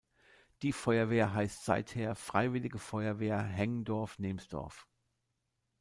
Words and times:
Die 0.63 0.73
Feuerwehr 0.73 1.35
heißt 1.35 1.63
seither 1.63 2.15
Freiwillige 2.15 2.79
Feuerwehr 2.79 3.39
Hengdorf-Nemsdorf. 3.39 4.87